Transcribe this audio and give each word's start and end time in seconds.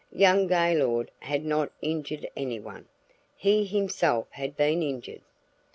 Young 0.11 0.47
Gaylord 0.47 1.11
had 1.19 1.45
not 1.45 1.71
injured 1.79 2.27
anyone; 2.35 2.87
he 3.35 3.65
himself 3.65 4.25
had 4.31 4.57
been 4.57 4.81
injured. 4.81 5.21